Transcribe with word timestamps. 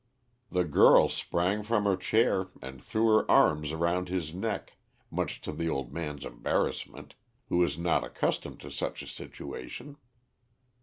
The 0.49 0.63
girl 0.63 1.09
sprang 1.09 1.61
from 1.61 1.83
her 1.85 1.95
chair 1.95 2.47
and 2.59 2.81
threw 2.81 3.05
her 3.15 3.29
arms 3.29 3.71
around 3.71 4.09
his 4.09 4.33
neck, 4.33 4.77
much 5.11 5.41
to 5.41 5.51
the 5.51 5.69
old 5.69 5.93
man's 5.93 6.25
embarrassment, 6.25 7.13
who 7.49 7.57
was 7.59 7.77
not 7.77 8.03
accustomed 8.03 8.59
to 8.61 8.71
such 8.71 9.03
a 9.03 9.07
situation. 9.07 9.97